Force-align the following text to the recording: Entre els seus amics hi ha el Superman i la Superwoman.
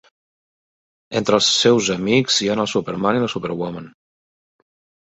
Entre 1.19 1.35
els 1.41 1.51
seus 1.59 1.91
amics 1.97 2.41
hi 2.47 2.51
ha 2.55 2.59
el 2.59 2.65
Superman 2.75 3.23
i 3.23 3.25
la 3.27 3.31
Superwoman. 3.37 3.91